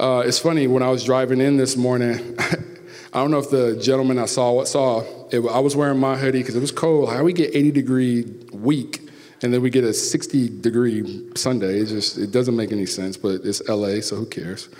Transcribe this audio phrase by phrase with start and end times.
[0.00, 2.34] Uh, it's funny, when I was driving in this morning,
[3.12, 6.16] I don't know if the gentleman I saw what saw, it, I was wearing my
[6.16, 7.10] hoodie because it was cold.
[7.10, 9.10] How we get 80 degree week
[9.42, 11.80] and then we get a 60 degree Sunday?
[11.80, 14.70] It just, it doesn't make any sense, but it's LA, so who cares?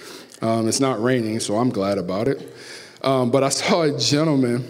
[0.41, 2.51] Um, it's not raining, so I'm glad about it.
[3.03, 4.65] Um, but I saw a gentleman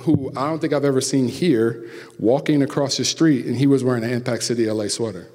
[0.00, 3.82] who I don't think I've ever seen here walking across the street, and he was
[3.82, 5.28] wearing an Impact City LA sweater.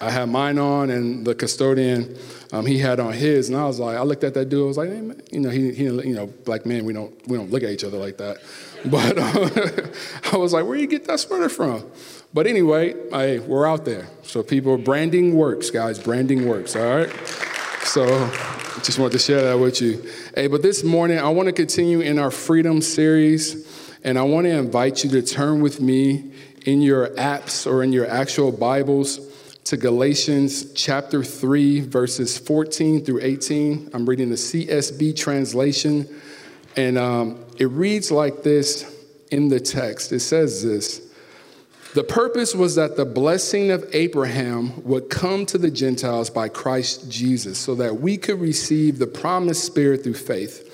[0.00, 2.16] I had mine on, and the custodian,
[2.52, 4.66] um, he had on his, and I was like, I looked at that dude, I
[4.66, 7.36] was like, hey, man, you know, he, he, you know, black men, we don't, we
[7.36, 8.38] don't look at each other like that.
[8.86, 9.90] But uh,
[10.34, 11.90] I was like, where you get that sweater from?
[12.34, 14.08] But anyway, I, we're out there.
[14.24, 15.98] So people, branding works, guys.
[15.98, 16.76] Branding works.
[16.76, 17.10] All right.
[17.84, 18.04] So
[18.82, 20.06] just wanted to share that with you.
[20.34, 24.44] Hey, but this morning I want to continue in our freedom series, and I want
[24.44, 26.32] to invite you to turn with me
[26.66, 29.18] in your apps or in your actual Bibles
[29.64, 33.90] to Galatians chapter 3, verses 14 through 18.
[33.94, 36.06] I'm reading the CSB translation,
[36.76, 38.94] and um, it reads like this
[39.30, 40.12] in the text.
[40.12, 41.10] It says this
[41.94, 47.10] The purpose was that the blessing of Abraham would come to the Gentiles by Christ
[47.10, 50.70] Jesus, so that we could receive the promised Spirit through faith.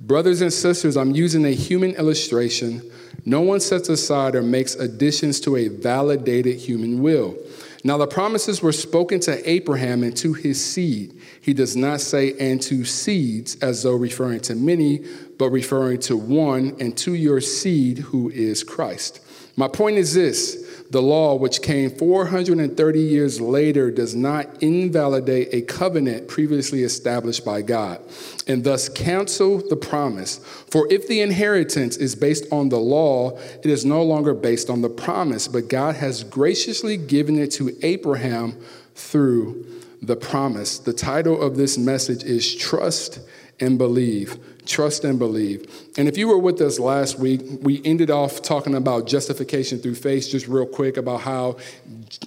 [0.00, 2.82] Brothers and sisters, I'm using a human illustration.
[3.24, 7.38] No one sets aside or makes additions to a validated human will.
[7.84, 11.18] Now, the promises were spoken to Abraham and to his seed.
[11.40, 15.04] He does not say, and to seeds, as though referring to many,
[15.36, 19.20] but referring to one, and to your seed, who is Christ.
[19.56, 20.61] My point is this
[20.92, 27.62] the law, which came 430 years later, does not invalidate a covenant previously established by
[27.62, 27.98] God,
[28.46, 30.36] and thus cancel the promise.
[30.70, 34.82] For if the inheritance is based on the law, it is no longer based on
[34.82, 38.54] the promise, but God has graciously given it to Abraham
[38.94, 39.64] through
[40.02, 40.78] the promise.
[40.78, 43.20] The title of this message is Trust
[43.60, 45.90] and Believe trust and believe.
[45.96, 49.96] And if you were with us last week, we ended off talking about justification through
[49.96, 51.56] faith, just real quick about how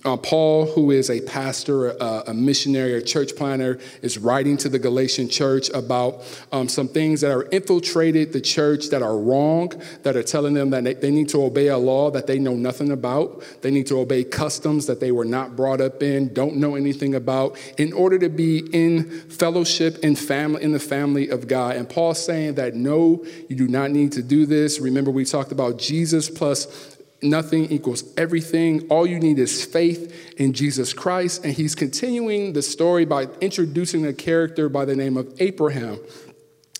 [0.04, 4.70] uh, Paul, who is a pastor, a, a, missionary, a church planner, is writing to
[4.70, 9.72] the Galatian church about um, some things that are infiltrated the church that are wrong,
[10.04, 12.56] that are telling them that they, they need to obey a law that they know
[12.56, 13.44] nothing about.
[13.62, 17.16] They need to obey customs that they were not brought up in, don't know anything
[17.16, 21.76] about, in order to be in fellowship in family in the family of God.
[21.76, 24.80] And Paul saying that no, you do not need to do this.
[24.80, 28.88] Remember, we talked about Jesus plus nothing equals everything.
[28.90, 31.44] All you need is faith in Jesus Christ.
[31.44, 36.00] And he's continuing the story by introducing a character by the name of Abraham.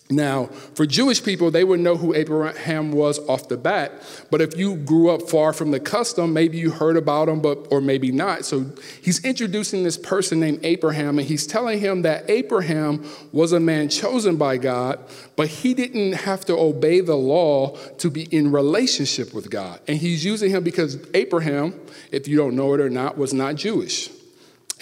[0.08, 3.92] Now, for Jewish people, they would know who Abraham was off the bat.
[4.30, 7.66] But if you grew up far from the custom, maybe you heard about him, but
[7.72, 8.44] or maybe not.
[8.44, 8.66] So
[9.02, 13.88] he's introducing this person named Abraham, and he's telling him that Abraham was a man
[13.88, 15.00] chosen by God,
[15.34, 19.80] but he didn't have to obey the law to be in relationship with God.
[19.88, 21.74] And he's using him because Abraham,
[22.12, 24.10] if you don't know it or not, was not Jewish.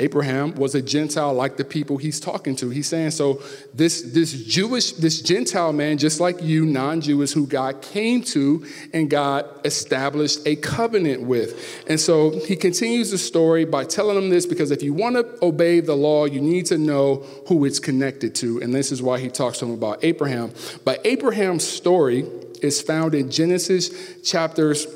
[0.01, 2.69] Abraham was a Gentile like the people he's talking to.
[2.69, 3.41] He's saying, so
[3.73, 8.67] this, this Jewish, this Gentile man, just like you, non Jewish, who God came to
[8.93, 11.85] and God established a covenant with.
[11.89, 15.45] And so he continues the story by telling them this because if you want to
[15.45, 18.61] obey the law, you need to know who it's connected to.
[18.63, 20.53] And this is why he talks to them about Abraham.
[20.85, 22.27] But Abraham's story
[22.63, 24.89] is found in Genesis chapters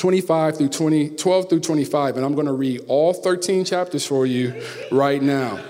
[0.00, 4.24] 25 through 20, 12 through 25, and I'm going to read all 13 chapters for
[4.24, 5.62] you right now.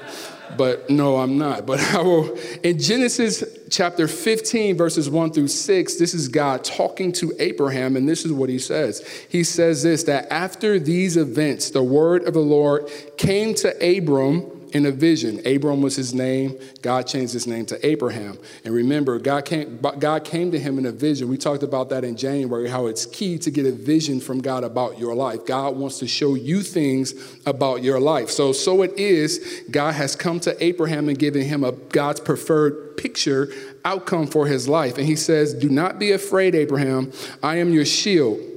[0.56, 1.66] But no, I'm not.
[1.66, 2.38] But I will.
[2.62, 8.08] In Genesis chapter 15, verses 1 through 6, this is God talking to Abraham, and
[8.08, 9.04] this is what he says.
[9.28, 14.59] He says this that after these events, the word of the Lord came to Abram
[14.70, 15.40] in a vision.
[15.46, 16.58] Abram was his name.
[16.82, 18.38] God changed his name to Abraham.
[18.64, 21.28] And remember, God came, God came to him in a vision.
[21.28, 24.64] We talked about that in January, how it's key to get a vision from God
[24.64, 25.44] about your life.
[25.46, 27.14] God wants to show you things
[27.46, 28.30] about your life.
[28.30, 32.96] So, so it is, God has come to Abraham and given him a God's preferred
[32.96, 33.52] picture
[33.84, 34.98] outcome for his life.
[34.98, 37.12] And he says, Do not be afraid, Abraham.
[37.42, 38.49] I am your shield.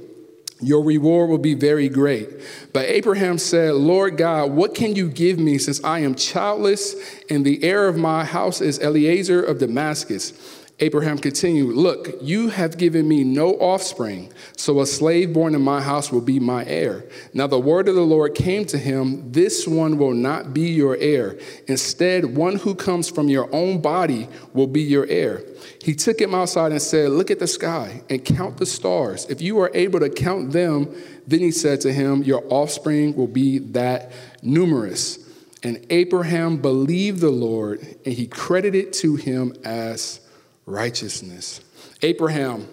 [0.64, 2.28] Your reward will be very great.
[2.72, 6.96] But Abraham said, Lord God, what can you give me since I am childless
[7.28, 10.32] and the heir of my house is Eliezer of Damascus?
[10.80, 15.80] Abraham continued, Look, you have given me no offspring, so a slave born in my
[15.80, 17.04] house will be my heir.
[17.32, 20.96] Now the word of the Lord came to him This one will not be your
[20.96, 21.38] heir.
[21.68, 25.44] Instead, one who comes from your own body will be your heir.
[25.80, 29.26] He took him outside and said, Look at the sky and count the stars.
[29.30, 30.92] If you are able to count them,
[31.26, 34.10] then he said to him, Your offspring will be that
[34.42, 35.20] numerous.
[35.62, 40.20] And Abraham believed the Lord, and he credited to him as
[40.66, 41.60] righteousness.
[42.02, 42.68] Abraham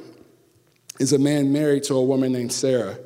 [0.99, 2.97] is a man married to a woman named Sarah.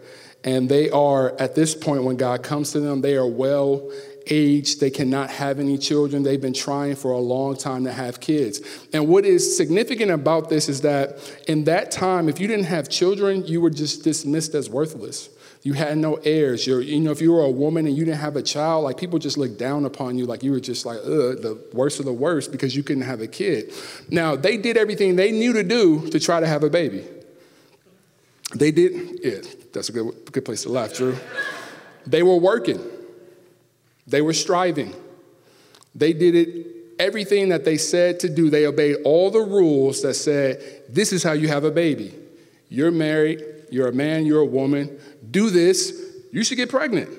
[0.43, 3.91] And they are, at this point, when God comes to them, they are well
[4.27, 4.79] aged.
[4.79, 6.23] They cannot have any children.
[6.23, 8.61] They've been trying for a long time to have kids.
[8.93, 11.17] And what is significant about this is that
[11.47, 15.29] in that time, if you didn't have children, you were just dismissed as worthless.
[15.65, 16.67] You had no heirs.
[16.67, 18.97] You're, you know, if you were a woman and you didn't have a child, like
[18.97, 22.05] people just looked down upon you, like you were just like, ugh, the worst of
[22.05, 23.73] the worst because you couldn't have a kid.
[24.11, 27.03] Now, they did everything they knew to do to try to have a baby.
[28.53, 29.41] They did, yeah,
[29.73, 31.17] that's a good, good place to laugh, Drew.
[32.05, 32.79] They were working,
[34.05, 34.93] they were striving.
[35.95, 36.67] They did it,
[36.99, 38.51] everything that they said to do.
[38.51, 42.13] They obeyed all the rules that said, this is how you have a baby.
[42.69, 44.99] You're married, you're a man, you're a woman.
[45.31, 46.01] Do this,
[46.31, 47.09] you should get pregnant.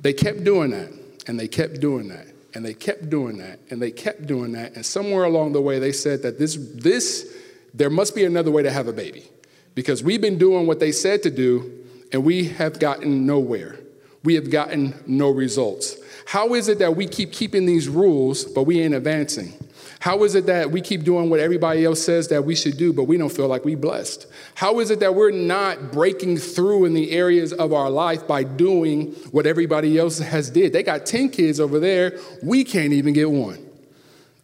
[0.00, 0.90] They kept doing that,
[1.26, 4.74] and they kept doing that, and they kept doing that, and they kept doing that.
[4.74, 7.36] And somewhere along the way, they said that this, this,
[7.74, 9.28] there must be another way to have a baby
[9.74, 11.82] because we've been doing what they said to do
[12.12, 13.78] and we have gotten nowhere.
[14.24, 15.96] We have gotten no results.
[16.26, 19.54] How is it that we keep keeping these rules, but we ain't advancing?
[20.02, 22.92] How is it that we keep doing what everybody else says that we should do,
[22.92, 24.26] but we don't feel like we're blessed?
[24.56, 28.42] How is it that we're not breaking through in the areas of our life by
[28.42, 30.72] doing what everybody else has did?
[30.72, 33.64] They got 10 kids over there, we can't even get one.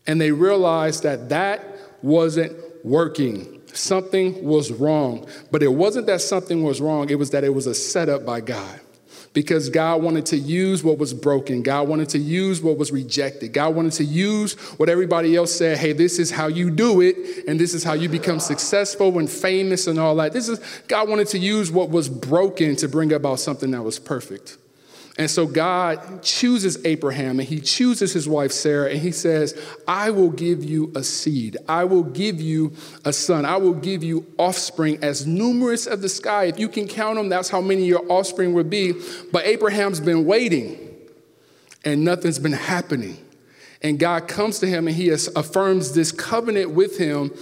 [0.06, 1.64] And they realized that that
[2.02, 5.26] wasn't working something was wrong.
[5.50, 8.42] But it wasn't that something was wrong, it was that it was a setup by
[8.42, 8.80] God.
[9.38, 11.62] Because God wanted to use what was broken.
[11.62, 13.52] God wanted to use what was rejected.
[13.52, 17.46] God wanted to use what everybody else said, hey, this is how you do it,
[17.46, 20.32] and this is how you become successful and famous and all that.
[20.32, 20.58] This is
[20.88, 24.58] God wanted to use what was broken to bring about something that was perfect.
[25.18, 30.10] And so God chooses Abraham and he chooses his wife Sarah and he says, I
[30.10, 31.56] will give you a seed.
[31.68, 32.72] I will give you
[33.04, 33.44] a son.
[33.44, 36.44] I will give you offspring as numerous as the sky.
[36.44, 38.94] If you can count them, that's how many your offspring would be.
[39.32, 40.78] But Abraham's been waiting
[41.84, 43.18] and nothing's been happening.
[43.82, 47.32] And God comes to him and he affirms this covenant with him.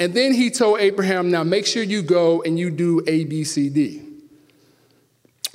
[0.00, 3.44] And then he told Abraham, Now make sure you go and you do A, B,
[3.44, 4.05] C, D.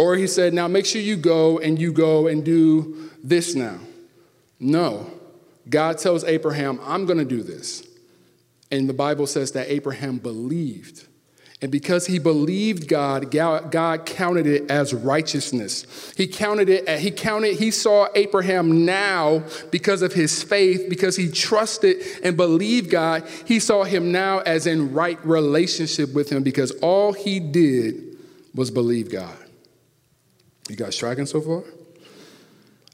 [0.01, 3.77] Or he said, Now make sure you go and you go and do this now.
[4.59, 5.11] No.
[5.69, 7.87] God tells Abraham, I'm going to do this.
[8.71, 11.05] And the Bible says that Abraham believed.
[11.61, 15.85] And because he believed God, God counted it as righteousness.
[16.17, 21.29] He counted it, he counted, he saw Abraham now because of his faith, because he
[21.29, 23.29] trusted and believed God.
[23.45, 28.17] He saw him now as in right relationship with him because all he did
[28.55, 29.37] was believe God.
[30.71, 31.63] You guys tracking so far?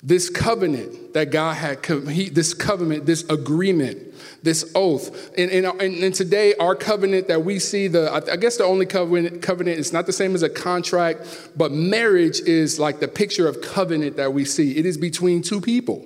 [0.02, 5.32] This covenant that God had, he, this covenant, this agreement, this oath.
[5.38, 9.44] And, and, and, today, our covenant that we see, the I guess the only covenant,
[9.44, 13.62] covenant is not the same as a contract, but marriage is like the picture of
[13.62, 14.76] covenant that we see.
[14.76, 16.04] It is between two people.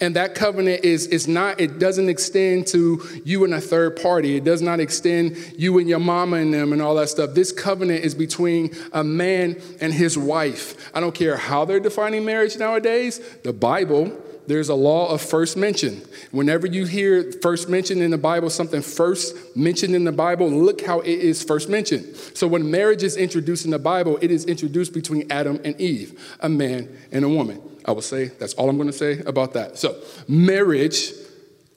[0.00, 4.36] And that covenant is, is not, it doesn't extend to you and a third party.
[4.36, 7.34] It does not extend you and your mama and them and all that stuff.
[7.34, 10.90] This covenant is between a man and his wife.
[10.94, 15.56] I don't care how they're defining marriage nowadays, the Bible there's a law of first
[15.56, 16.02] mention.
[16.30, 20.82] Whenever you hear first mention in the Bible, something first mentioned in the Bible, look
[20.82, 22.16] how it is first mentioned.
[22.34, 26.36] So when marriage is introduced in the Bible, it is introduced between Adam and Eve,
[26.40, 27.60] a man and a woman.
[27.86, 29.78] I will say that's all I'm going to say about that.
[29.78, 31.12] So, marriage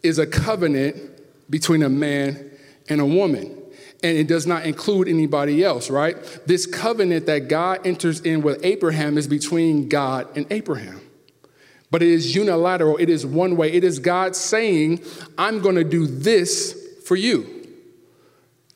[0.01, 0.95] is a covenant
[1.49, 2.51] between a man
[2.89, 3.55] and a woman.
[4.01, 6.15] And it does not include anybody else, right?
[6.45, 11.01] This covenant that God enters in with Abraham is between God and Abraham.
[11.91, 13.71] But it is unilateral, it is one way.
[13.73, 15.03] It is God saying,
[15.37, 17.67] I'm going to do this for you.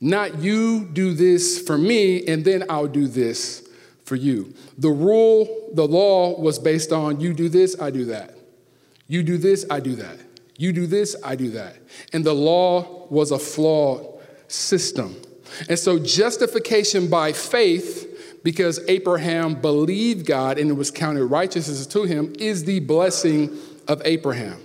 [0.02, 3.63] Not you do this for me, and then I'll do this
[4.14, 4.54] for you.
[4.78, 8.36] The rule, the law was based on you do this, I do that.
[9.08, 10.20] You do this, I do that.
[10.56, 11.78] You do this, I do that.
[12.14, 14.06] And the law was a flawed
[14.48, 15.20] system.
[15.68, 22.04] And so justification by faith because Abraham believed God and it was counted righteousness to
[22.04, 24.62] him, is the blessing of Abraham.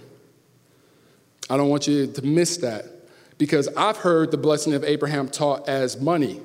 [1.49, 2.85] I don't want you to miss that
[3.39, 6.43] because I've heard the blessing of Abraham taught as money.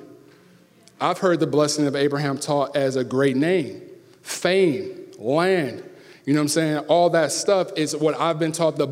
[1.04, 3.82] I've heard the blessing of Abraham taught as a great name,
[4.22, 5.84] fame, land.
[6.24, 6.78] You know what I'm saying?
[6.88, 8.76] All that stuff is what I've been taught.
[8.76, 8.88] The,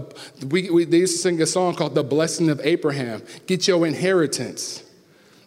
[0.47, 3.23] we, we, they used to sing a song called The Blessing of Abraham.
[3.47, 4.85] Get your inheritance.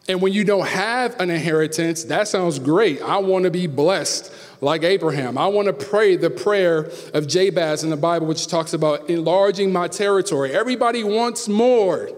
[0.09, 2.99] And when you don't have an inheritance, that sounds great.
[2.99, 5.37] I want to be blessed like Abraham.
[5.37, 9.71] I want to pray the prayer of Jabez in the Bible, which talks about enlarging
[9.71, 10.51] my territory.
[10.51, 12.09] Everybody wants more.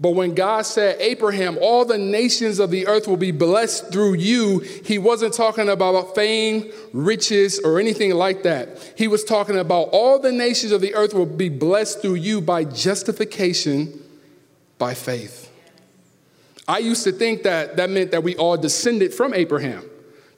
[0.00, 4.14] But when God said, Abraham, all the nations of the earth will be blessed through
[4.14, 8.92] you, he wasn't talking about fame, riches, or anything like that.
[8.96, 12.40] He was talking about all the nations of the earth will be blessed through you
[12.40, 14.00] by justification
[14.78, 15.50] by faith.
[16.68, 19.84] I used to think that that meant that we all descended from Abraham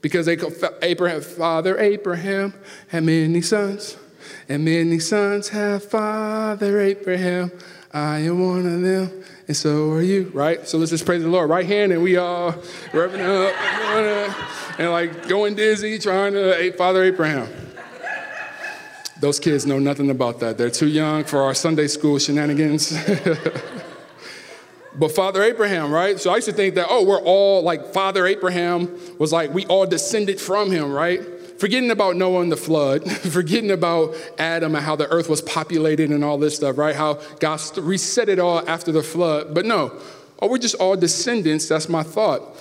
[0.01, 0.39] because they,
[0.81, 2.55] Abraham, Father Abraham
[2.89, 3.99] had many sons,
[4.49, 7.53] and many sons have Father Abraham.
[7.93, 9.20] I am one of them
[9.51, 10.65] and so are you, right?
[10.69, 11.51] So let's just praise the Lord.
[11.51, 12.53] Right hand, and we all
[12.93, 13.53] revving up
[14.79, 17.49] and like going dizzy, trying to Father Abraham.
[19.19, 20.57] Those kids know nothing about that.
[20.57, 22.93] They're too young for our Sunday school shenanigans.
[24.95, 26.21] but Father Abraham, right?
[26.21, 29.67] So I used to think that, oh, we're all like Father Abraham was like, we
[29.67, 31.23] all descended from him, right?
[31.61, 36.11] Forgetting about Noah and the flood, forgetting about Adam and how the earth was populated
[36.11, 36.97] and all this stuff, right?
[36.97, 39.55] How God reset it all after the flood.
[39.55, 39.93] But no,
[40.41, 41.69] oh, we're just all descendants.
[41.69, 42.57] That's my thought.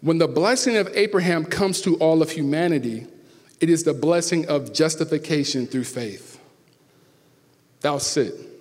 [0.00, 3.06] When the blessing of Abraham comes to all of humanity,
[3.60, 6.40] it is the blessing of justification through faith.
[7.80, 8.51] Thou sit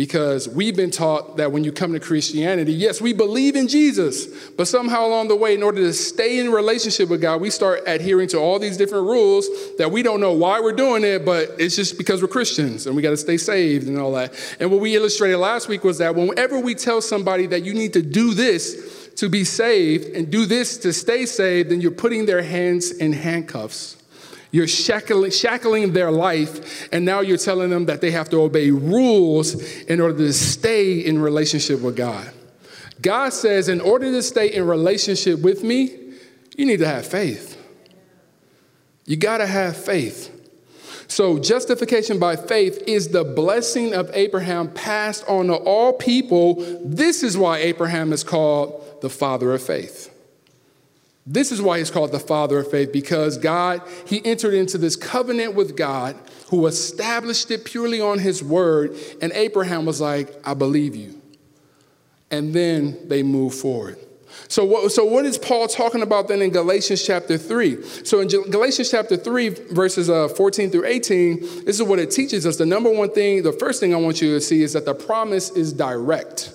[0.00, 4.48] because we've been taught that when you come to Christianity, yes, we believe in Jesus,
[4.52, 7.82] but somehow along the way, in order to stay in relationship with God, we start
[7.86, 11.50] adhering to all these different rules that we don't know why we're doing it, but
[11.58, 14.32] it's just because we're Christians and we got to stay saved and all that.
[14.58, 17.92] And what we illustrated last week was that whenever we tell somebody that you need
[17.92, 22.24] to do this to be saved and do this to stay saved, then you're putting
[22.24, 23.99] their hands in handcuffs
[24.52, 28.70] you're shackling, shackling their life, and now you're telling them that they have to obey
[28.70, 32.32] rules in order to stay in relationship with God.
[33.00, 35.96] God says, in order to stay in relationship with me,
[36.56, 37.56] you need to have faith.
[39.06, 40.36] You got to have faith.
[41.08, 46.56] So, justification by faith is the blessing of Abraham passed on to all people.
[46.84, 50.09] This is why Abraham is called the father of faith.
[51.26, 54.96] This is why he's called the father of faith, because God, he entered into this
[54.96, 56.16] covenant with God
[56.48, 58.96] who established it purely on his word.
[59.20, 61.20] And Abraham was like, I believe you.
[62.30, 63.98] And then they move forward.
[64.48, 67.82] So what, so what is Paul talking about then in Galatians chapter 3?
[68.04, 72.46] So in Galatians chapter 3, verses uh, 14 through 18, this is what it teaches
[72.46, 72.56] us.
[72.56, 74.94] The number one thing, the first thing I want you to see is that the
[74.94, 76.54] promise is direct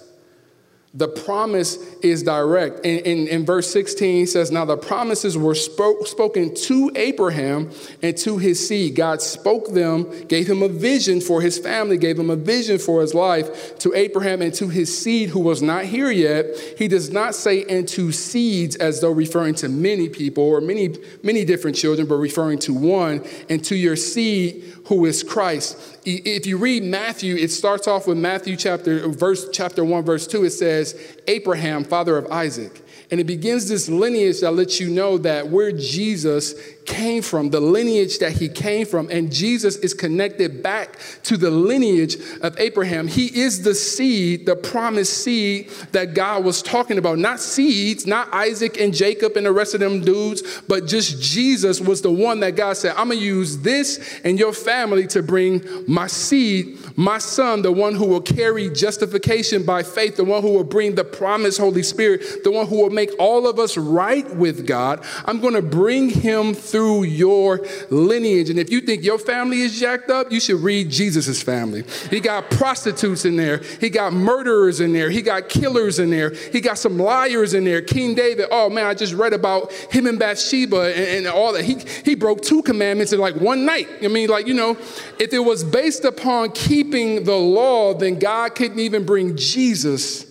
[0.96, 2.86] the promise is direct.
[2.86, 7.70] In, in, in, verse 16 he says, Now the promises were spoke, spoken to Abraham
[8.02, 8.96] and to his seed.
[8.96, 13.02] God spoke them, gave him a vision for his family, gave him a vision for
[13.02, 16.46] his life to Abraham and to his seed who was not here yet.
[16.78, 20.96] He does not say and to seeds as though referring to many people or many,
[21.24, 25.98] many different children, but referring to one and to your seed who is Christ.
[26.06, 30.46] If you read Matthew, it starts off with Matthew chapter verse chapter 1 verse 2
[30.46, 30.85] it says
[31.28, 32.85] Abraham father of Isaac.
[33.12, 37.60] And it begins this lineage that lets you know that where Jesus came from, the
[37.60, 39.10] lineage that he came from.
[39.10, 43.08] And Jesus is connected back to the lineage of Abraham.
[43.08, 47.18] He is the seed, the promised seed that God was talking about.
[47.18, 51.82] Not seeds, not Isaac and Jacob and the rest of them dudes, but just Jesus
[51.82, 55.22] was the one that God said, I'm going to use this and your family to
[55.22, 60.42] bring my seed, my son, the one who will carry justification by faith, the one
[60.42, 63.78] who will bring the promised Holy Spirit, the one who will make all of us
[63.78, 65.04] right with God.
[65.26, 68.50] I'm going to bring him through your lineage.
[68.50, 71.84] And if you think your family is jacked up, you should read Jesus' family.
[72.10, 76.32] He got prostitutes in there, he got murderers in there, he got killers in there,
[76.52, 77.82] he got some liars in there.
[77.82, 81.64] King David, oh man, I just read about him and Bathsheba and, and all that.
[81.64, 83.88] He, he broke two commandments in like one night.
[84.02, 84.78] I mean, like, you know,
[85.20, 90.26] if it was based upon keeping the law, then God couldn't even bring Jesus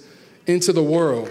[0.47, 1.31] into the world.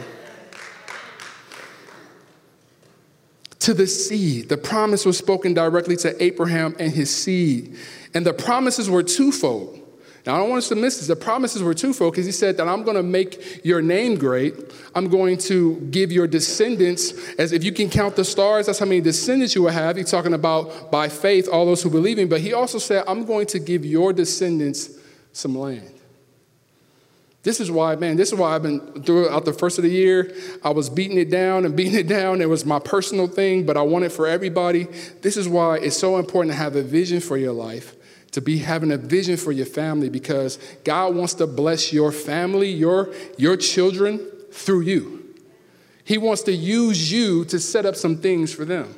[3.64, 4.50] To the seed.
[4.50, 7.78] The promise was spoken directly to Abraham and his seed.
[8.14, 9.80] And the promises were twofold.
[10.26, 11.08] Now, I don't want us to miss this.
[11.08, 14.54] The promises were twofold because he said that I'm going to make your name great.
[14.96, 18.86] I'm going to give your descendants, as if you can count the stars, that's how
[18.86, 19.96] many descendants you will have.
[19.96, 22.28] He's talking about by faith, all those who believe in.
[22.28, 24.90] But he also said, I'm going to give your descendants
[25.32, 25.90] some land.
[27.44, 30.34] This is why, man, this is why I've been throughout the first of the year.
[30.64, 32.42] I was beating it down and beating it down.
[32.42, 34.88] It was my personal thing, but I want it for everybody.
[35.22, 37.98] This is why it's so important to have a vision for your life,
[38.32, 42.70] to be having a vision for your family, because God wants to bless your family,
[42.70, 45.36] your, your children through you.
[46.06, 48.96] He wants to use you to set up some things for them.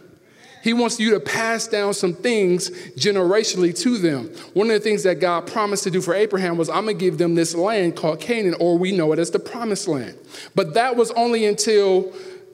[0.65, 4.29] He wants you to pass down some things generationally to them.
[4.55, 7.05] One of the things that God promised to do for Abraham was, I'm going to
[7.05, 10.17] give them this land called Canaan, or we know it as the promised land.
[10.55, 12.11] But that was only until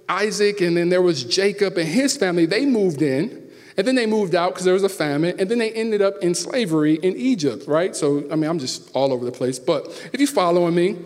[0.10, 2.46] Isaac and then there was Jacob and his family.
[2.46, 3.50] They moved in.
[3.78, 6.16] And then they moved out because there was a famine, and then they ended up
[6.22, 7.96] in slavery in Egypt, right?
[7.96, 9.58] So, I mean, I'm just all over the place.
[9.58, 10.98] But if you're following me,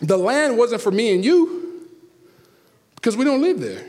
[0.00, 1.88] the land wasn't for me and you
[2.94, 3.84] because we don't live there.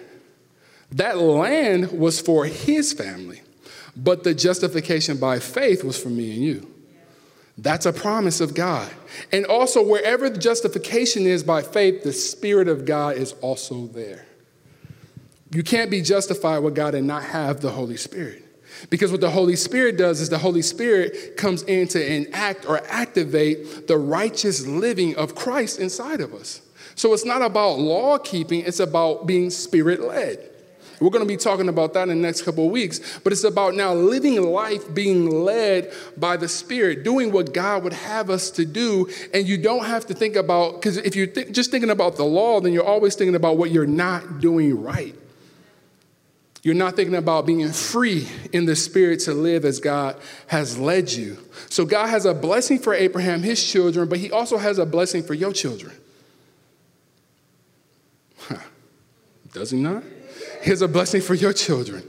[0.92, 3.42] That land was for his family,
[3.96, 6.68] but the justification by faith was for me and you.
[7.58, 8.92] That's a promise of God.
[9.32, 14.26] And also, wherever the justification is by faith, the Spirit of God is also there.
[15.54, 18.46] You can't be justified with God and not have the Holy Spirit.
[18.90, 22.82] Because what the Holy Spirit does is the Holy Spirit comes in to enact or
[22.88, 26.62] activate the righteous living of Christ inside of us.
[26.96, 30.52] So it's not about law keeping, it's about being spirit led.
[31.01, 33.43] We're going to be talking about that in the next couple of weeks, but it's
[33.43, 38.51] about now living life being led by the Spirit, doing what God would have us
[38.51, 39.10] to do.
[39.34, 42.24] And you don't have to think about, because if you're th- just thinking about the
[42.24, 45.15] law, then you're always thinking about what you're not doing right.
[46.62, 51.12] You're not thinking about being free in the spirit to live as God has led
[51.12, 51.39] you.
[51.70, 55.24] So, God has a blessing for Abraham, his children, but he also has a blessing
[55.24, 55.93] for your children.
[58.38, 58.58] Huh.
[59.51, 60.03] Does he not?
[60.62, 62.03] Here's a blessing for your children.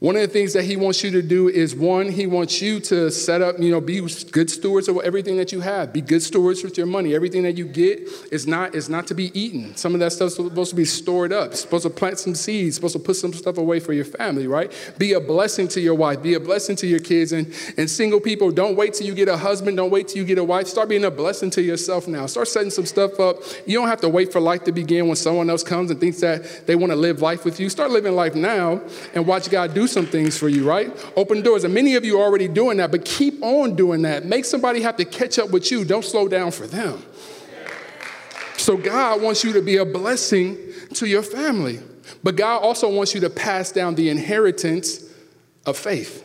[0.00, 2.78] One of the things that he wants you to do is one, he wants you
[2.80, 4.00] to set up, you know, be
[4.30, 5.92] good stewards of everything that you have.
[5.92, 7.16] Be good stewards with your money.
[7.16, 9.74] Everything that you get is not is not to be eaten.
[9.74, 11.52] Some of that stuff's supposed to be stored up.
[11.52, 12.76] supposed to plant some seeds.
[12.76, 14.72] supposed to put some stuff away for your family, right?
[14.98, 16.22] Be a blessing to your wife.
[16.22, 17.32] Be a blessing to your kids.
[17.32, 19.78] And and single people, don't wait till you get a husband.
[19.78, 20.68] Don't wait till you get a wife.
[20.68, 22.26] Start being a blessing to yourself now.
[22.26, 23.38] Start setting some stuff up.
[23.66, 26.20] You don't have to wait for life to begin when someone else comes and thinks
[26.20, 27.68] that they want to live life with you.
[27.68, 28.80] Start living life now
[29.12, 30.90] and watch God do some things for you, right?
[31.16, 31.64] Open doors.
[31.64, 34.24] And many of you are already doing that, but keep on doing that.
[34.24, 35.84] Make somebody have to catch up with you.
[35.84, 37.02] Don't slow down for them.
[38.56, 40.58] So, God wants you to be a blessing
[40.94, 41.80] to your family,
[42.22, 45.04] but God also wants you to pass down the inheritance
[45.64, 46.24] of faith.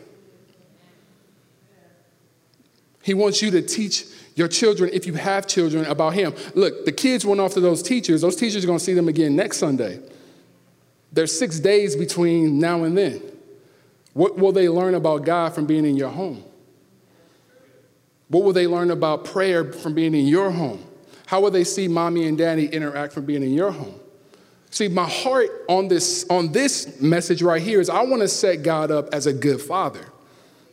[3.02, 6.34] He wants you to teach your children, if you have children, about Him.
[6.54, 8.20] Look, the kids went off to those teachers.
[8.22, 10.00] Those teachers are going to see them again next Sunday.
[11.12, 13.22] There's six days between now and then.
[14.14, 16.42] What will they learn about God from being in your home?
[18.28, 20.82] What will they learn about prayer from being in your home?
[21.26, 23.98] How will they see mommy and daddy interact from being in your home?
[24.70, 28.62] See, my heart on this, on this message right here is I want to set
[28.62, 30.04] God up as a good father.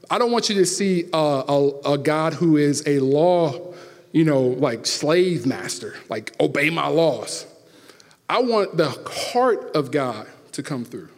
[0.10, 3.73] I don't want you to see a, a, a God who is a law,
[4.12, 7.45] you know, like slave master, like obey my laws.
[8.30, 11.10] I want the heart of God to come through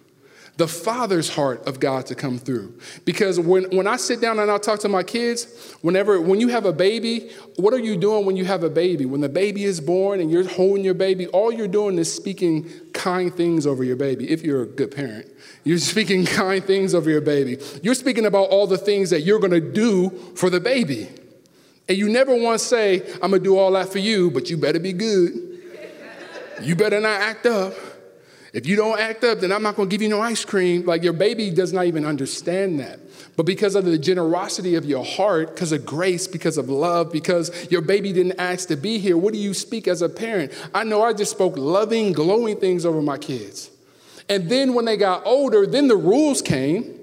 [0.57, 2.77] the father's heart of God to come through.
[3.05, 6.49] Because when, when I sit down and I talk to my kids, whenever when you
[6.49, 9.05] have a baby, what are you doing when you have a baby?
[9.05, 12.69] When the baby is born and you're holding your baby, all you're doing is speaking
[12.93, 15.27] kind things over your baby, if you're a good parent.
[15.63, 17.57] You're speaking kind things over your baby.
[17.81, 21.09] You're speaking about all the things that you're gonna do for the baby.
[21.89, 24.57] And you never want to say, I'm gonna do all that for you, but you
[24.57, 25.49] better be good.
[26.61, 27.73] You better not act up.
[28.53, 30.85] If you don't act up, then I'm not going to give you no ice cream.
[30.85, 32.99] Like your baby does not even understand that.
[33.35, 37.51] But because of the generosity of your heart, because of grace, because of love, because
[37.71, 40.51] your baby didn't ask to be here, what do you speak as a parent?
[40.71, 43.71] I know I just spoke loving, glowing things over my kids.
[44.29, 46.99] And then when they got older, then the rules came.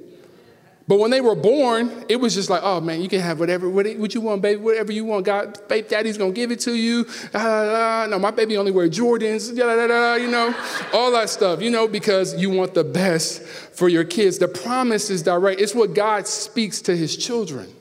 [0.91, 3.71] But when they were born, it was just like, oh man, you can have whatever,
[3.71, 5.25] what you want, baby, whatever you want.
[5.25, 7.07] God, baby, daddy's gonna give it to you.
[7.33, 10.53] Ah, no, my baby only wear Jordans, da, da, da, you know,
[10.93, 14.39] all that stuff, you know, because you want the best for your kids.
[14.39, 15.61] The promise is direct.
[15.61, 17.73] It's what God speaks to his children.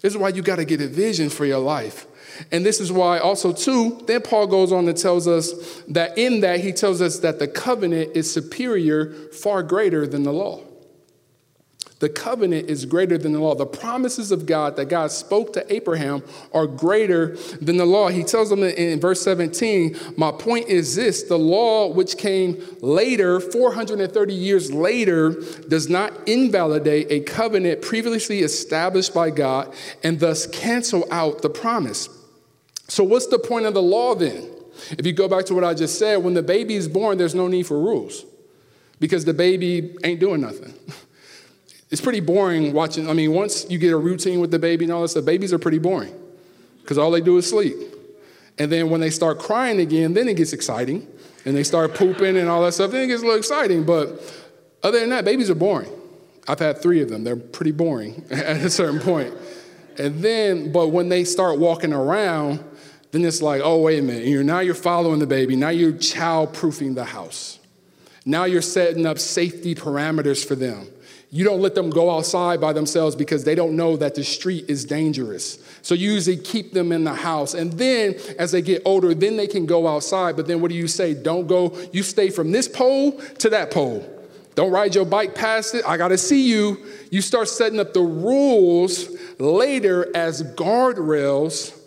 [0.00, 2.06] This is why you gotta get a vision for your life.
[2.52, 6.42] And this is why also too, then Paul goes on and tells us that in
[6.42, 10.60] that he tells us that the covenant is superior, far greater than the law.
[12.00, 13.54] The covenant is greater than the law.
[13.54, 18.08] The promises of God that God spoke to Abraham are greater than the law.
[18.08, 23.38] He tells them in verse 17, My point is this the law, which came later,
[23.38, 31.06] 430 years later, does not invalidate a covenant previously established by God and thus cancel
[31.12, 32.08] out the promise.
[32.88, 34.48] So, what's the point of the law then?
[34.92, 37.34] If you go back to what I just said, when the baby is born, there's
[37.34, 38.24] no need for rules
[38.98, 40.72] because the baby ain't doing nothing.
[41.90, 43.08] It's pretty boring watching.
[43.08, 45.52] I mean, once you get a routine with the baby and all this stuff, babies
[45.52, 46.14] are pretty boring
[46.82, 47.76] because all they do is sleep.
[48.58, 51.06] And then when they start crying again, then it gets exciting.
[51.44, 53.84] And they start pooping and all that stuff, then it gets a little exciting.
[53.84, 54.20] But
[54.82, 55.90] other than that, babies are boring.
[56.46, 57.24] I've had three of them.
[57.24, 59.32] They're pretty boring at a certain point.
[59.98, 62.62] And then, but when they start walking around,
[63.12, 64.26] then it's like, oh, wait a minute.
[64.26, 65.56] You're, now you're following the baby.
[65.56, 67.58] Now you're child proofing the house.
[68.24, 70.88] Now you're setting up safety parameters for them.
[71.32, 74.64] You don't let them go outside by themselves because they don't know that the street
[74.68, 75.58] is dangerous.
[75.82, 77.54] So you usually keep them in the house.
[77.54, 80.34] And then as they get older, then they can go outside.
[80.34, 81.14] But then what do you say?
[81.14, 84.04] Don't go, you stay from this pole to that pole.
[84.56, 85.84] Don't ride your bike past it.
[85.86, 86.84] I got to see you.
[87.12, 91.78] You start setting up the rules later as guardrails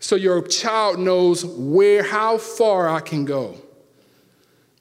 [0.00, 3.56] so your child knows where, how far I can go.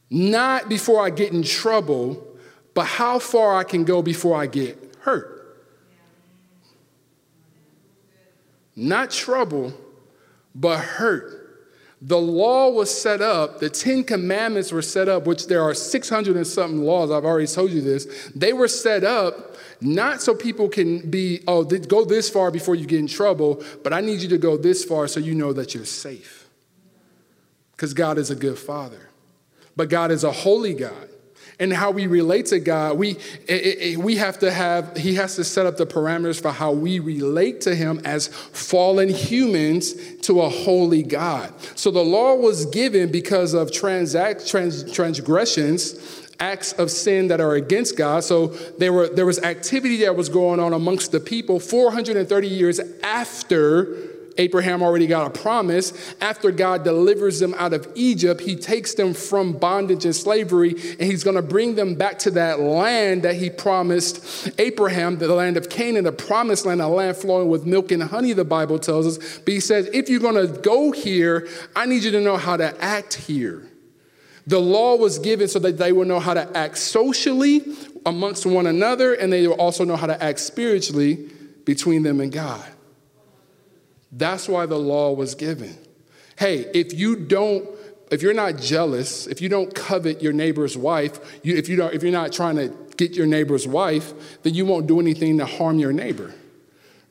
[0.10, 2.35] Not before I get in trouble,
[2.76, 5.32] but how far I can go before I get hurt.
[8.76, 9.74] Not trouble,
[10.54, 11.42] but hurt.
[12.02, 16.36] The law was set up, the Ten Commandments were set up, which there are 600
[16.36, 18.30] and something laws, I've already told you this.
[18.36, 22.86] They were set up not so people can be, oh, go this far before you
[22.86, 25.74] get in trouble, but I need you to go this far so you know that
[25.74, 26.50] you're safe.
[27.72, 29.10] Because God is a good father,
[29.76, 31.10] but God is a holy God
[31.60, 33.12] and how we relate to God, we,
[33.48, 36.72] it, it, we have to have, He has to set up the parameters for how
[36.72, 41.54] we relate to Him as fallen humans to a holy God.
[41.76, 47.56] So the law was given because of transact, trans, transgressions acts of sin that are
[47.56, 48.24] against God.
[48.24, 52.82] So there, were, there was activity that was going on amongst the people 430 years
[53.04, 55.94] after Abraham already got a promise.
[56.22, 61.02] After God delivers them out of Egypt, he takes them from bondage and slavery, and
[61.02, 65.58] he's going to bring them back to that land that he promised Abraham, the land
[65.58, 69.08] of Canaan, the promised land, a land flowing with milk and honey, the Bible tells
[69.08, 69.40] us.
[69.40, 72.58] But he says, if you're going to go here, I need you to know how
[72.58, 73.64] to act here.
[74.48, 77.64] The law was given so that they would know how to act socially
[78.06, 81.32] amongst one another, and they will also know how to act spiritually
[81.66, 82.64] between them and God.
[84.16, 85.78] That's why the law was given.
[86.38, 87.70] Hey, if you don't,
[88.10, 91.94] if you're not jealous, if you don't covet your neighbor's wife, you, if, you don't,
[91.94, 95.46] if you're not trying to get your neighbor's wife, then you won't do anything to
[95.46, 96.34] harm your neighbor,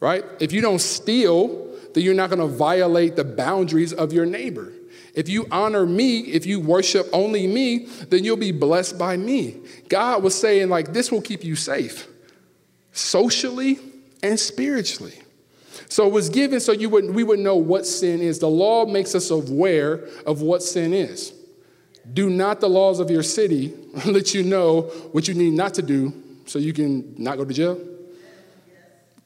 [0.01, 0.25] right?
[0.41, 4.73] If you don't steal, then you're not to violate the boundaries of your neighbor.
[5.15, 9.61] If you honor me, if you worship only me, then you'll be blessed by me.
[9.89, 12.09] God was saying, like, this will keep you safe
[12.93, 13.79] socially
[14.23, 15.24] and spiritually.
[15.89, 18.39] So it was given so you would, we would know what sin is.
[18.39, 21.33] The law makes us aware of what sin is.
[22.13, 23.75] Do not the laws of your city
[24.07, 24.83] let you know
[25.13, 26.13] what you need not to do
[26.47, 27.81] so you can not go to jail?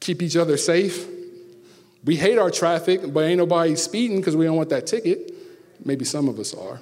[0.01, 1.07] Keep each other safe.
[2.05, 5.35] We hate our traffic, but ain't nobody speeding because we don't want that ticket.
[5.85, 6.81] Maybe some of us are.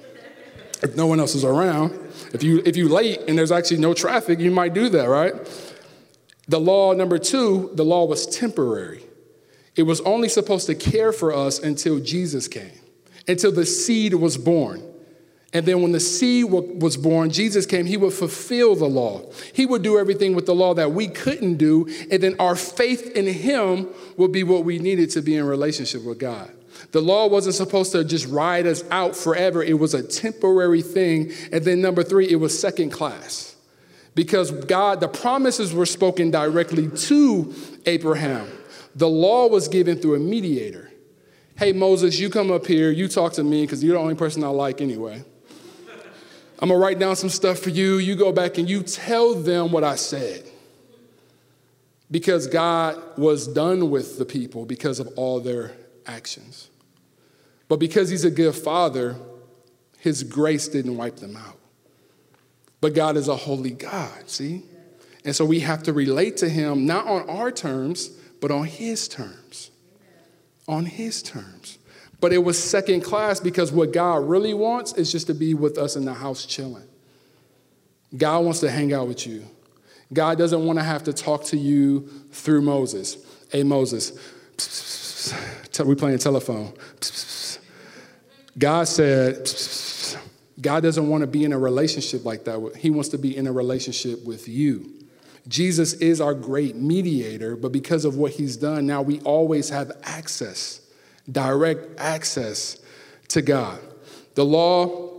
[0.83, 1.91] If no one else is around,
[2.33, 5.33] if you if you late and there's actually no traffic, you might do that, right?
[6.47, 9.03] The law number 2, the law was temporary.
[9.77, 12.71] It was only supposed to care for us until Jesus came,
[13.27, 14.83] until the seed was born.
[15.53, 19.31] And then when the seed was born, Jesus came, he would fulfill the law.
[19.53, 21.87] He would do everything with the law that we couldn't do.
[22.11, 23.87] And then our faith in him
[24.17, 26.51] would be what we needed to be in relationship with God.
[26.91, 31.31] The law wasn't supposed to just ride us out forever, it was a temporary thing.
[31.51, 33.55] And then number three, it was second class.
[34.15, 37.53] Because God, the promises were spoken directly to
[37.85, 38.47] Abraham.
[38.97, 40.91] The law was given through a mediator.
[41.55, 44.43] Hey, Moses, you come up here, you talk to me because you're the only person
[44.43, 45.23] I like anyway.
[46.59, 47.97] I'm gonna write down some stuff for you.
[47.97, 50.49] You go back and you tell them what I said.
[52.09, 55.73] Because God was done with the people because of all their
[56.07, 56.71] actions.
[57.67, 59.15] But because He's a good father,
[59.99, 61.59] His grace didn't wipe them out.
[62.81, 64.63] But God is a holy God, see?
[65.23, 69.07] And so we have to relate to Him not on our terms, but on his
[69.07, 69.71] terms.
[70.67, 71.77] On his terms.
[72.19, 75.77] But it was second class because what God really wants is just to be with
[75.77, 76.87] us in the house chilling.
[78.15, 79.43] God wants to hang out with you.
[80.13, 83.17] God doesn't want to have to talk to you through Moses.
[83.51, 84.11] Hey, Moses,
[85.85, 86.73] we playing telephone.
[88.57, 89.51] God said,
[90.59, 92.73] God doesn't want to be in a relationship like that.
[92.77, 94.93] He wants to be in a relationship with you.
[95.47, 99.91] Jesus is our great mediator, but because of what he's done, now we always have
[100.03, 100.81] access,
[101.31, 102.77] direct access
[103.29, 103.79] to God.
[104.35, 105.17] The law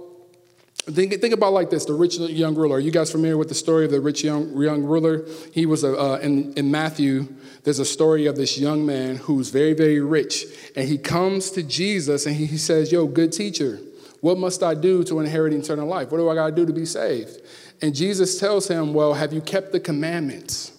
[0.91, 2.77] Think, think about like this the rich young ruler.
[2.77, 5.27] Are you guys familiar with the story of the rich young, young ruler?
[5.53, 7.29] He was a, uh, in, in Matthew,
[7.65, 10.47] there's a story of this young man who's very, very rich.
[10.75, 13.79] And he comes to Jesus and he, he says, Yo, good teacher,
[14.23, 16.11] what must I do to inherit eternal life?
[16.11, 17.39] What do I got to do to be saved?
[17.81, 20.73] And Jesus tells him, Well, have you kept the commandments?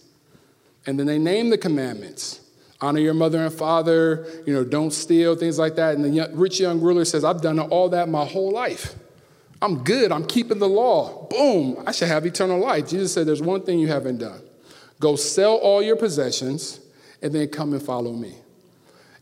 [0.85, 2.41] And then they name the commandments
[2.81, 5.95] honor your mother and father, you know, don't steal, things like that.
[5.95, 8.95] And the rich young ruler says, I've done all that my whole life.
[9.61, 10.11] I'm good.
[10.11, 11.27] I'm keeping the law.
[11.27, 11.83] Boom.
[11.85, 12.89] I should have eternal life.
[12.89, 14.41] Jesus said, There's one thing you haven't done
[14.99, 16.81] go sell all your possessions
[17.21, 18.35] and then come and follow me.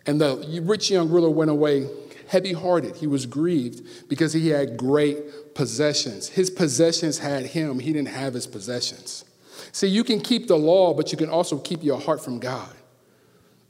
[0.07, 1.87] And the rich young ruler went away
[2.27, 2.95] heavy hearted.
[2.95, 5.17] He was grieved because he had great
[5.57, 6.29] possessions.
[6.29, 9.25] His possessions had him, he didn't have his possessions.
[9.71, 12.69] See, you can keep the law, but you can also keep your heart from God.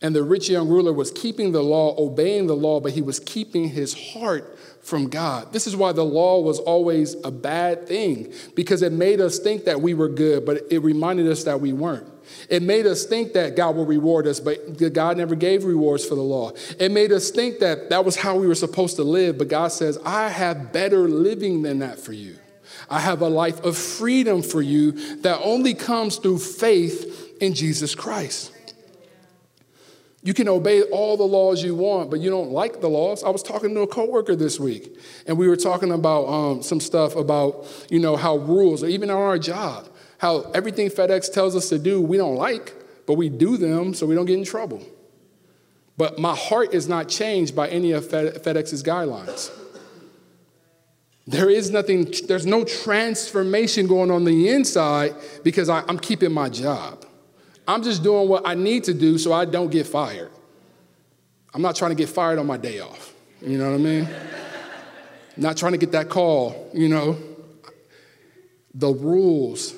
[0.02, 3.21] And the rich young ruler was keeping the law, obeying the law, but he was
[3.21, 5.54] keeping his heart from God.
[5.54, 9.63] This is why the law was always a bad thing, because it made us think
[9.63, 12.08] that we were good, but it reminded us that we weren't.
[12.50, 16.16] It made us think that God will reward us, but God never gave rewards for
[16.16, 16.52] the law.
[16.80, 19.70] It made us think that that was how we were supposed to live, but God
[19.70, 22.38] says, I have better living than that for you.
[22.90, 27.96] I have a life of freedom for you that only comes through faith in Jesus
[27.96, 28.54] Christ.
[30.24, 33.24] You can obey all the laws you want, but you don't like the laws.
[33.24, 36.80] I was talking to a coworker this week, and we were talking about um, some
[36.82, 41.56] stuff about, you know, how rules, or even on our job, how everything FedEx tells
[41.56, 42.73] us to do, we don't like,
[43.06, 44.84] but we do them so we don't get in trouble.
[45.97, 49.51] But my heart is not changed by any of FedEx's guidelines.
[51.25, 56.49] There is nothing, there's no transformation going on the inside because I, I'm keeping my
[56.49, 57.06] job.
[57.67, 60.32] I'm just doing what I need to do so I don't get fired.
[61.53, 63.13] I'm not trying to get fired on my day off.
[63.41, 64.08] You know what I mean?
[65.36, 67.17] not trying to get that call, you know.
[68.73, 69.73] The rules.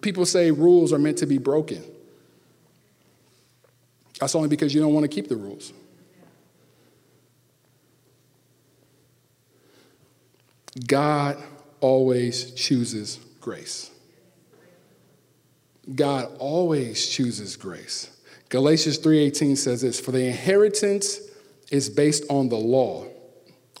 [0.00, 1.82] People say rules are meant to be broken.
[4.20, 5.72] That's only because you don't want to keep the rules.
[10.86, 11.36] God
[11.80, 13.90] always chooses grace.
[15.92, 18.10] God always chooses grace.
[18.48, 21.20] Galatians 3:18 says this, for the inheritance
[21.70, 23.06] is based on the law.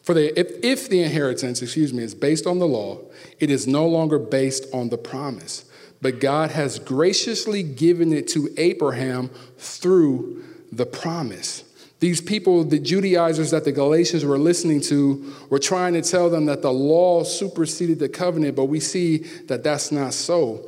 [0.02, 2.98] For the if, if the inheritance, excuse me, is based on the law,
[3.38, 5.64] it is no longer based on the promise.
[6.02, 11.64] But God has graciously given it to Abraham through the promise.
[12.00, 16.46] These people, the Judaizers that the Galatians were listening to, were trying to tell them
[16.46, 20.66] that the law superseded the covenant, but we see that that's not so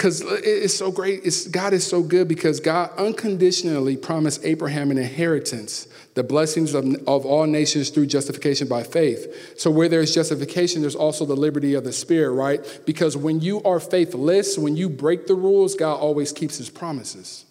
[0.00, 1.20] because it's so great.
[1.24, 6.84] It's, God is so good because God unconditionally promised Abraham an inheritance, the blessings of,
[7.06, 9.58] of all nations through justification by faith.
[9.58, 12.80] So, where there's justification, there's also the liberty of the Spirit, right?
[12.84, 17.44] Because when you are faithless, when you break the rules, God always keeps his promises.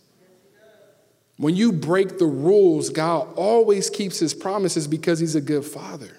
[1.38, 6.17] When you break the rules, God always keeps his promises because he's a good father.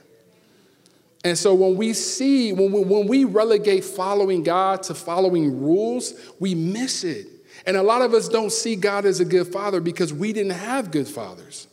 [1.22, 6.14] And so when we see, when we, when we relegate following God to following rules,
[6.38, 7.26] we miss it.
[7.66, 10.53] And a lot of us don't see God as a good father because we didn't
[10.53, 11.66] have good fathers.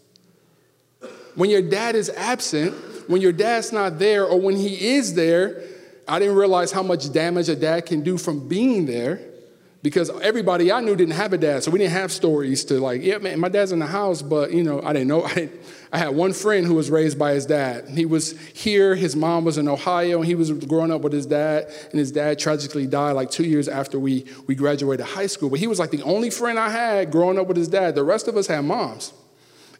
[1.37, 2.73] When your dad is absent,
[3.07, 5.61] when your dad's not there, or when he is there,
[6.07, 9.21] I didn't realize how much damage a dad can do from being there
[9.83, 11.63] because everybody I knew didn't have a dad.
[11.63, 14.51] So we didn't have stories to like, yeah, man, my dad's in the house, but
[14.51, 15.23] you know, I didn't know.
[15.25, 15.61] I, didn't,
[15.93, 17.87] I had one friend who was raised by his dad.
[17.89, 21.27] He was here, his mom was in Ohio, and he was growing up with his
[21.27, 25.51] dad, and his dad tragically died like two years after we, we graduated high school.
[25.51, 27.93] But he was like the only friend I had growing up with his dad.
[27.93, 29.13] The rest of us had moms.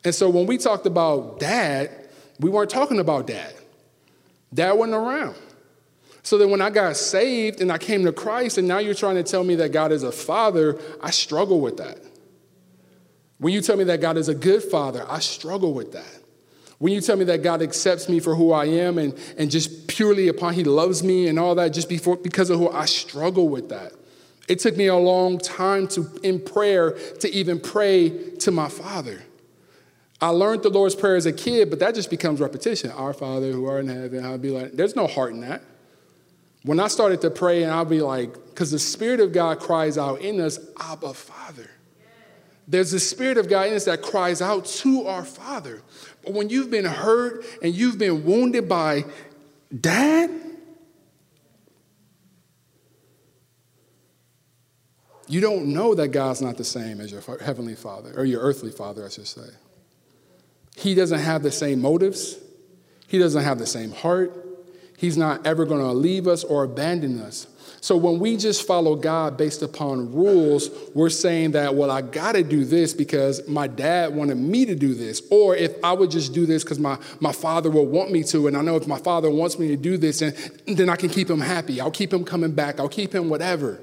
[0.04, 1.92] And so when we talked about dad,
[2.40, 3.54] we weren't talking about dad.
[4.54, 5.36] Dad wasn't around.
[6.24, 9.16] So then when I got saved and I came to Christ, and now you're trying
[9.16, 12.00] to tell me that God is a father, I struggle with that.
[13.40, 16.20] When you tell me that God is a good father, I struggle with that.
[16.80, 19.88] When you tell me that God accepts me for who I am and, and just
[19.88, 23.50] purely upon He loves me and all that, just before, because of who I struggle
[23.50, 23.94] with that.
[24.48, 29.22] It took me a long time to, in prayer, to even pray to my Father.
[30.20, 32.90] I learned the Lord's Prayer as a kid, but that just becomes repetition.
[32.92, 35.62] Our Father who art in heaven, I'll be like, there's no heart in that.
[36.64, 39.98] When I started to pray, and I'll be like, because the Spirit of God cries
[39.98, 41.70] out in us, Abba, Father.
[42.68, 45.82] There's the Spirit of God in us that cries out to our Father.
[46.24, 49.06] But when you've been hurt and you've been wounded by
[49.80, 50.32] dad,
[55.28, 58.72] you don't know that God's not the same as your heavenly Father, or your earthly
[58.72, 59.48] Father, I should say.
[60.78, 62.38] He doesn't have the same motives,
[63.08, 64.32] He doesn't have the same heart,
[64.96, 67.48] He's not ever going to leave us or abandon us.
[67.82, 72.34] So when we just follow God based upon rules, we're saying that, well, I got
[72.34, 75.22] to do this because my dad wanted me to do this.
[75.30, 78.48] Or if I would just do this because my, my father will want me to,
[78.48, 80.36] and I know if my father wants me to do this, and
[80.66, 81.80] then I can keep him happy.
[81.80, 82.80] I'll keep him coming back.
[82.80, 83.80] I'll keep him whatever.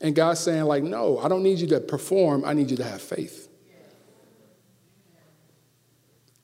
[0.00, 2.44] And God's saying, like, no, I don't need you to perform.
[2.44, 3.41] I need you to have faith.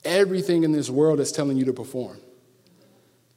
[0.05, 2.19] Everything in this world is telling you to perform.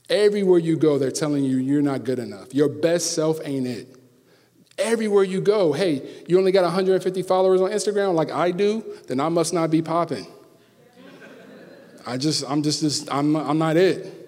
[0.09, 2.55] Everywhere you go, they're telling you you're not good enough.
[2.55, 3.97] Your best self ain't it.
[4.79, 9.21] Everywhere you go, hey, you only got 150 followers on Instagram like I do, then
[9.21, 10.27] I must not be popping.
[12.07, 14.19] I just, I'm just, just I'm, I'm not it.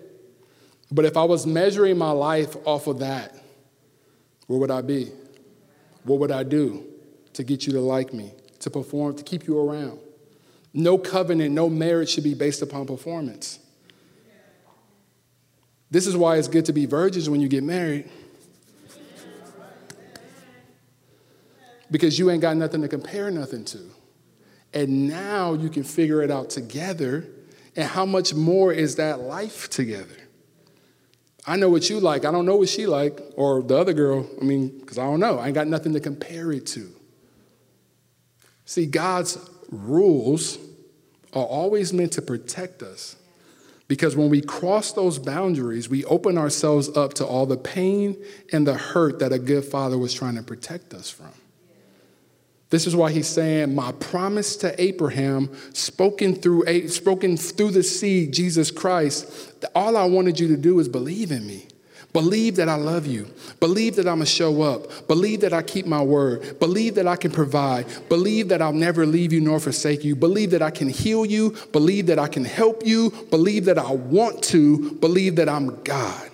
[0.93, 3.35] But if I was measuring my life off of that,
[4.47, 5.11] where would I be?
[6.05, 6.85] What would I do
[7.33, 9.99] to get you to like me, to perform, to keep you around?
[10.75, 13.61] No covenant, no marriage should be based upon performance.
[15.89, 18.11] This is why it's good to be virgins when you get married.
[21.89, 23.79] Because you ain't got nothing to compare nothing to.
[24.73, 27.25] And now you can figure it out together.
[27.77, 30.17] And how much more is that life together?
[31.47, 32.25] I know what you like.
[32.25, 34.29] I don't know what she like or the other girl.
[34.41, 35.39] I mean, because I don't know.
[35.39, 36.91] I ain't got nothing to compare it to.
[38.65, 39.39] See, God's
[39.71, 40.59] rules
[41.33, 43.17] are always meant to protect us.
[43.87, 48.17] Because when we cross those boundaries, we open ourselves up to all the pain
[48.51, 51.33] and the hurt that a good father was trying to protect us from.
[52.71, 58.33] This is why he's saying, My promise to Abraham, spoken through, spoken through the seed,
[58.33, 61.69] Jesus Christ, all I wanted you to do is believe in me.
[62.15, 63.29] Believe that I love you.
[63.59, 65.09] Believe that I'm going to show up.
[65.09, 66.61] Believe that I keep my word.
[66.61, 67.87] Believe that I can provide.
[68.09, 70.15] Believe that I'll never leave you nor forsake you.
[70.15, 71.57] Believe that I can heal you.
[71.73, 73.11] Believe that I can help you.
[73.31, 74.93] Believe that I want to.
[74.93, 76.31] Believe that I'm God.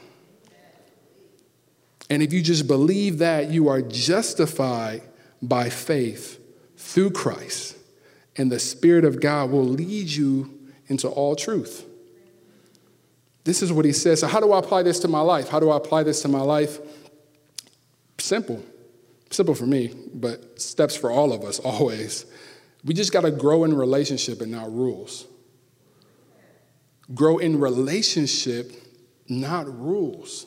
[2.10, 5.00] And if you just believe that, you are justified
[5.40, 6.38] by faith
[6.76, 7.74] through Christ.
[8.36, 11.86] And the Spirit of God will lead you into all truth.
[13.50, 14.20] This is what he says.
[14.20, 15.48] So, how do I apply this to my life?
[15.48, 16.78] How do I apply this to my life?
[18.16, 18.64] Simple.
[19.28, 22.26] Simple for me, but steps for all of us always.
[22.84, 25.26] We just got to grow in relationship and not rules.
[27.12, 28.70] Grow in relationship,
[29.28, 30.46] not rules.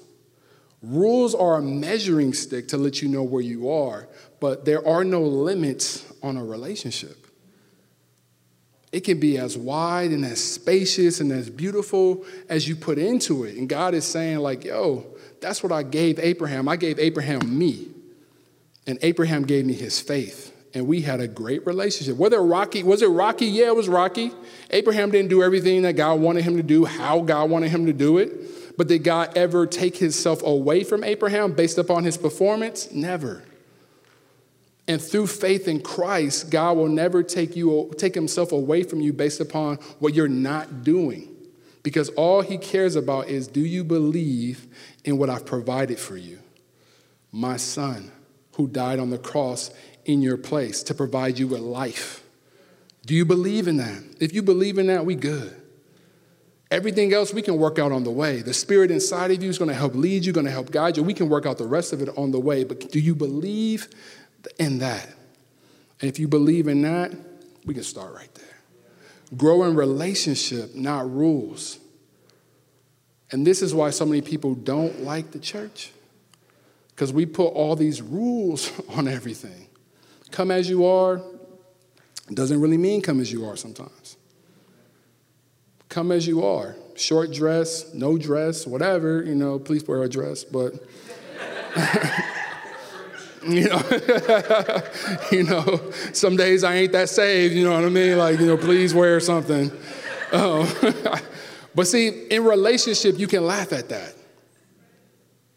[0.82, 4.08] Rules are a measuring stick to let you know where you are,
[4.40, 7.23] but there are no limits on a relationship
[8.94, 13.44] it can be as wide and as spacious and as beautiful as you put into
[13.44, 13.58] it.
[13.58, 15.08] And God is saying, like, yo,
[15.42, 16.70] that's what I gave Abraham.
[16.70, 17.88] I gave Abraham me.
[18.86, 20.56] And Abraham gave me his faith.
[20.76, 22.18] And we had a great relationship.
[22.18, 23.48] Whether rocky, was it rocky?
[23.48, 24.32] Yeah, it was rocky.
[24.70, 27.94] Abraham didn't do everything that God wanted him to do, how God wanted him to
[27.94, 28.78] do it.
[28.78, 32.92] But did God ever take himself away from Abraham based upon his performance?
[32.92, 33.44] Never.
[34.88, 39.14] And through faith in Christ, God will never take you take himself away from you
[39.14, 41.30] based upon what you're not doing.
[41.84, 44.68] Because all he cares about is do you believe
[45.04, 46.40] in what I've provided for you?
[47.32, 48.12] My son
[48.56, 49.72] who died on the cross
[50.06, 52.24] in your place to provide you with life.
[53.06, 54.02] Do you believe in that?
[54.20, 55.60] If you believe in that, we good.
[56.72, 58.42] Everything else we can work out on the way.
[58.42, 60.98] The spirit inside of you is going to help lead you, going to help guide
[60.98, 61.04] you.
[61.04, 62.64] We can work out the rest of it on the way.
[62.64, 63.90] But do you believe
[64.60, 65.08] in that.
[66.02, 67.12] And if you believe in that,
[67.66, 69.38] we can start right there.
[69.38, 71.80] Grow in relationship, not rules.
[73.32, 75.92] And this is why so many people don't like the church.
[76.90, 79.68] Because we put all these rules on everything.
[80.32, 81.22] Come as you are
[82.32, 84.18] doesn't really mean come as you are sometimes.
[85.90, 86.76] Come as you are.
[86.96, 90.74] Short dress, no dress, whatever, you know, please wear a dress, but
[93.46, 93.82] You know,
[95.32, 98.18] you know, some days I ain't that saved, you know what I mean?
[98.18, 99.72] Like, you know, please wear something.
[100.32, 100.68] Um,
[101.76, 104.14] but see, in relationship, you can laugh at that.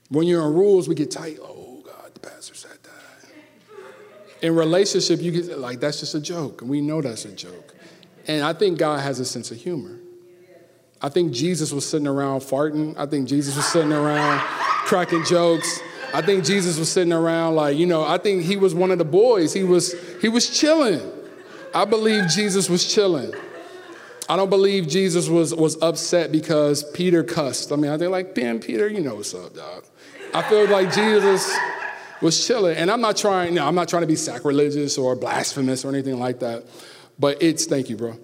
[0.09, 1.39] When you're in rules, we get tight.
[1.41, 4.45] Oh, God, the pastor said that.
[4.45, 6.63] In relationship, you get like, that's just a joke.
[6.63, 7.75] And we know that's a joke.
[8.29, 9.99] And I think God has a sense of humor.
[11.01, 12.97] I think Jesus was sitting around farting.
[12.97, 14.41] I think Jesus was sitting around
[14.87, 15.81] cracking jokes.
[16.17, 18.97] I think Jesus was sitting around like, you know, I think he was one of
[18.97, 19.53] the boys.
[19.53, 21.03] He was he was chilling.
[21.75, 23.35] I believe Jesus was chilling.
[24.27, 27.71] I don't believe Jesus was was upset because Peter cussed.
[27.71, 29.85] I mean, I think like, Ben, Peter, you know what's up, dog.
[30.33, 31.55] I feel like Jesus
[32.23, 32.79] was chilling.
[32.79, 36.19] And I'm not trying, no, I'm not trying to be sacrilegious or blasphemous or anything
[36.19, 36.65] like that.
[37.19, 38.19] But it's thank you, bro.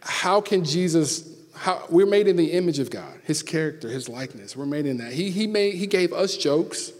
[0.00, 4.56] How can Jesus how, we're made in the image of God, His character, His likeness.
[4.56, 5.12] We're made in that.
[5.12, 6.90] He, he, made, he gave us jokes.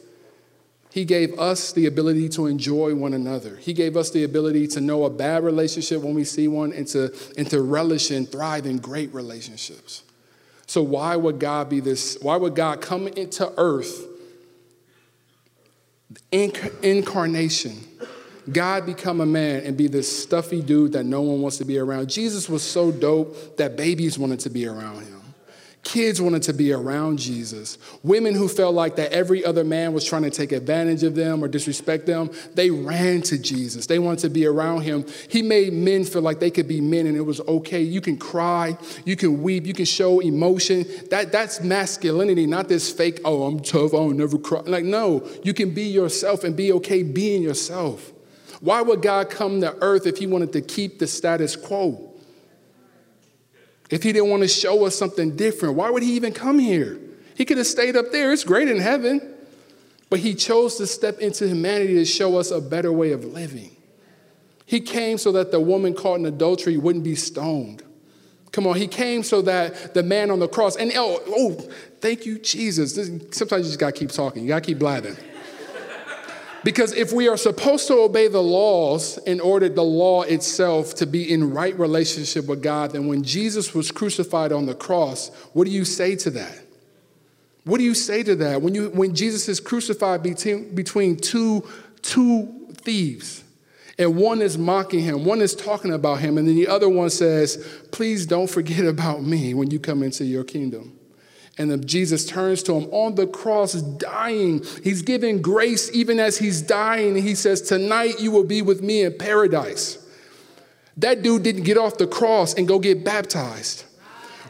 [0.90, 3.56] He gave us the ability to enjoy one another.
[3.56, 6.86] He gave us the ability to know a bad relationship when we see one and
[6.88, 10.02] to, and to relish and thrive in great relationships.
[10.66, 12.18] So, why would God be this?
[12.20, 14.04] Why would God come into earth,
[16.32, 17.76] inc- incarnation,
[18.52, 21.78] God become a man and be this stuffy dude that no one wants to be
[21.78, 22.08] around?
[22.08, 25.09] Jesus was so dope that babies wanted to be around him.
[25.82, 27.78] Kids wanted to be around Jesus.
[28.02, 31.42] Women who felt like that every other man was trying to take advantage of them
[31.42, 33.86] or disrespect them, they ran to Jesus.
[33.86, 35.06] They wanted to be around him.
[35.28, 37.80] He made men feel like they could be men and it was okay.
[37.80, 38.76] You can cry,
[39.06, 40.84] you can weep, you can show emotion.
[41.08, 44.60] That, that's masculinity, not this fake, oh, I'm tough, I'll never cry.
[44.60, 48.12] Like, no, you can be yourself and be okay being yourself.
[48.60, 52.09] Why would God come to earth if he wanted to keep the status quo?
[53.90, 56.98] If he didn't want to show us something different, why would he even come here?
[57.34, 58.32] He could have stayed up there.
[58.32, 59.34] It's great in heaven.
[60.08, 63.76] But he chose to step into humanity to show us a better way of living.
[64.66, 67.82] He came so that the woman caught in adultery wouldn't be stoned.
[68.52, 71.70] Come on, he came so that the man on the cross, and oh, oh
[72.00, 72.94] thank you, Jesus.
[73.30, 75.16] Sometimes you just gotta keep talking, you gotta keep blathering.
[76.62, 81.06] Because if we are supposed to obey the laws in order the law itself to
[81.06, 85.64] be in right relationship with God, then when Jesus was crucified on the cross, what
[85.64, 86.60] do you say to that?
[87.64, 88.60] What do you say to that?
[88.60, 91.66] When, you, when Jesus is crucified between, between two,
[92.02, 93.44] two thieves,
[93.98, 97.10] and one is mocking him, one is talking about him, and then the other one
[97.10, 97.56] says,
[97.92, 100.99] Please don't forget about me when you come into your kingdom.
[101.60, 104.64] And then Jesus turns to him on the cross, dying.
[104.82, 107.14] He's giving grace even as he's dying.
[107.14, 109.98] He says, Tonight you will be with me in paradise.
[110.96, 113.84] That dude didn't get off the cross and go get baptized.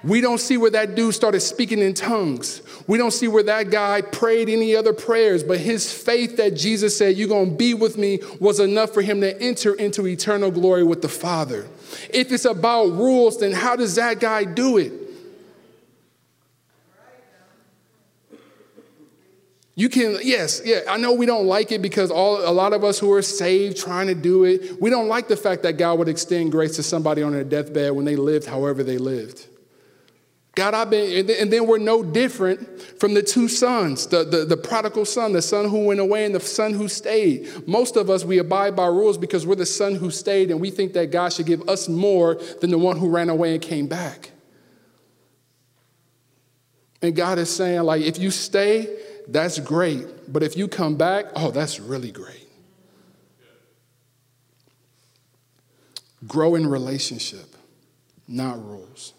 [0.05, 2.63] We don't see where that dude started speaking in tongues.
[2.87, 6.97] We don't see where that guy prayed any other prayers, but his faith that Jesus
[6.97, 10.53] said, You're going to be with me, was enough for him to enter into eternal
[10.53, 11.67] glory with the Father.
[12.11, 15.00] If it's about rules, then how does that guy do it?
[19.81, 22.85] You can, yes, yeah, I know we don't like it because all, a lot of
[22.85, 25.99] us who are saved trying to do it, we don't like the fact that God
[25.99, 29.47] would extend grace to somebody on their deathbed when they lived however they lived.
[30.55, 34.57] God, I've been, and then we're no different from the two sons, the, the, the,
[34.59, 37.67] prodigal son, the son who went away and the son who stayed.
[37.67, 40.69] Most of us, we abide by rules because we're the son who stayed and we
[40.69, 43.87] think that God should give us more than the one who ran away and came
[43.87, 44.33] back.
[47.01, 48.95] And God is saying, like, if you stay,
[49.29, 50.33] that's great.
[50.33, 52.49] But if you come back, oh, that's really great.
[56.27, 57.55] Grow in relationship,
[58.29, 59.15] not rules.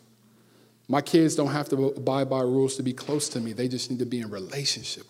[0.87, 3.89] My kids don't have to abide by rules to be close to me, they just
[3.89, 5.05] need to be in relationship.